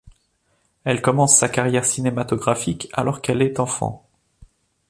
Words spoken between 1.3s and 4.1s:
sa carrière cinématographique alors qu'elle est enfant.